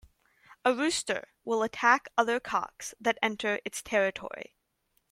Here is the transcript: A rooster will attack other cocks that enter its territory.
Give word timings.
A 0.65 0.73
rooster 0.73 1.27
will 1.43 1.61
attack 1.61 2.09
other 2.17 2.39
cocks 2.39 2.95
that 2.99 3.19
enter 3.21 3.59
its 3.63 3.83
territory. 3.83 4.55